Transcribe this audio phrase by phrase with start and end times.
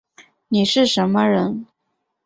[0.47, 1.67] 你是什么人